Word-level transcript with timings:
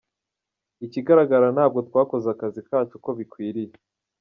Ikigaragara 0.85 1.47
ntabwo 1.55 1.79
twakoze 1.87 2.27
akazi 2.33 2.61
kacu 2.67 2.93
uko 2.97 3.09
bikwiriye. 3.17 3.75